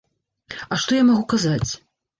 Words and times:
А 0.73 0.79
што 0.85 0.99
я 1.01 1.07
магу 1.13 1.23
казаць? 1.37 1.71